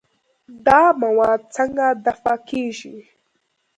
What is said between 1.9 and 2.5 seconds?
دفع